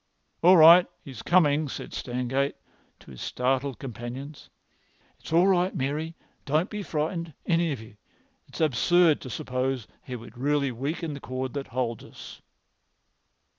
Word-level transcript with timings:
"All 0.41 0.57
right, 0.57 0.87
he's 1.03 1.21
coming," 1.21 1.69
said 1.69 1.93
Stangate 1.93 2.55
to 3.01 3.11
his 3.11 3.21
startled 3.21 3.77
companions. 3.77 4.49
"It's 5.19 5.31
all 5.31 5.45
right, 5.45 5.75
Mary. 5.75 6.15
Don't 6.43 6.71
be 6.71 6.81
frightened, 6.81 7.35
any 7.45 7.71
of 7.71 7.79
you. 7.79 7.97
It's 8.47 8.61
absurd 8.61 9.21
to 9.21 9.29
suppose 9.29 9.87
he 10.01 10.15
would 10.15 10.39
really 10.39 10.71
weaken 10.71 11.13
the 11.13 11.19
cord 11.19 11.53
that 11.53 11.67
holds 11.67 12.03
us." 12.03 12.41